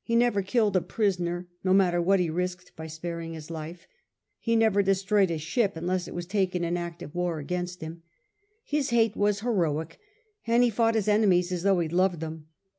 He 0.00 0.16
never 0.16 0.40
killed 0.40 0.74
a 0.74 0.80
prisoner, 0.80 1.48
no 1.62 1.74
matter 1.74 2.00
what 2.00 2.18
he 2.18 2.30
risked 2.30 2.74
by 2.76 2.86
sparing 2.86 3.34
his 3.34 3.50
life. 3.50 3.86
He 4.38 4.56
never 4.56 4.82
destroyed 4.82 5.30
a 5.30 5.36
ship 5.36 5.76
unless 5.76 6.08
it 6.08 6.14
were 6.14 6.22
taken 6.22 6.64
in 6.64 6.78
act 6.78 7.02
of 7.02 7.14
war 7.14 7.40
against 7.40 7.82
him. 7.82 8.02
His 8.64 8.88
hate 8.88 9.16
was 9.18 9.40
heroic, 9.40 9.98
and 10.46 10.62
he 10.62 10.70
fought 10.70 10.94
his 10.94 11.08
enemies 11.08 11.52
as 11.52 11.62
though 11.62 11.80
he 11.80 11.90
loved 11.90 12.20
them. 12.20 12.46